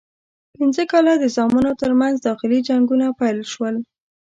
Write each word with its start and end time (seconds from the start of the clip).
پنځه 0.57 0.83
کاله 0.91 1.13
د 1.19 1.25
زامنو 1.35 1.71
ترمنځ 1.81 2.15
داخلي 2.27 2.59
جنګونه 2.69 3.05
پیل 3.19 3.39
شول. 3.51 3.75